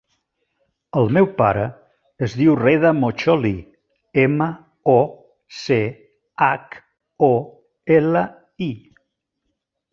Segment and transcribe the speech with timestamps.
[1.01, 1.65] El meu pare
[2.27, 3.53] es diu Reda Mocholi:
[4.23, 4.49] ema,
[4.95, 4.97] o,
[5.61, 5.79] ce,
[6.49, 6.81] hac,
[7.31, 7.33] o,
[8.01, 8.29] ela,
[8.73, 8.75] i.